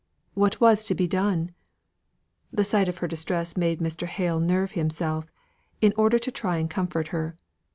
[0.33, 1.51] What was to be done?
[2.51, 4.07] The sight of her distress made Mr.
[4.07, 5.31] Hale nerve himself,
[5.79, 7.37] in order to try and comfort her.